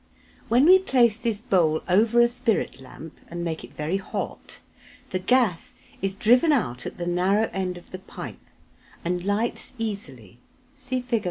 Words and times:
When 0.49 0.65
we 0.65 0.79
place 0.79 1.15
this 1.15 1.41
bowl 1.41 1.83
over 1.87 2.21
a 2.21 2.27
spirit 2.27 2.81
lamp 2.81 3.19
and 3.27 3.43
make 3.43 3.63
it 3.63 3.75
very 3.75 3.97
hot, 3.97 4.59
the 5.11 5.19
gas 5.19 5.75
is 6.01 6.15
driven 6.15 6.51
out 6.51 6.87
at 6.87 6.97
the 6.97 7.05
narrow 7.05 7.51
end 7.53 7.77
of 7.77 7.91
the 7.91 7.99
pipe 7.99 8.41
and 9.05 9.23
lights 9.23 9.73
easily 9.77 10.39
(see 10.75 11.01
Fig. 11.01 11.19